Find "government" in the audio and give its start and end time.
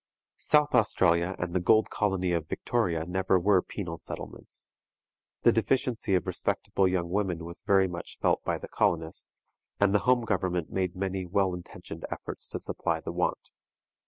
10.25-10.71